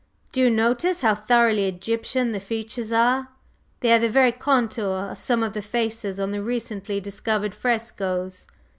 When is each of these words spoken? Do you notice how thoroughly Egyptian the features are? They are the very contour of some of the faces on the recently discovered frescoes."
Do 0.31 0.39
you 0.41 0.49
notice 0.49 1.03
how 1.03 1.13
thoroughly 1.13 1.67
Egyptian 1.67 2.31
the 2.31 2.39
features 2.39 2.91
are? 2.91 3.27
They 3.81 3.91
are 3.91 3.99
the 3.99 4.09
very 4.09 4.31
contour 4.31 4.95
of 5.11 5.19
some 5.19 5.43
of 5.43 5.53
the 5.53 5.61
faces 5.61 6.19
on 6.19 6.31
the 6.31 6.41
recently 6.41 6.99
discovered 6.99 7.53
frescoes." 7.53 8.47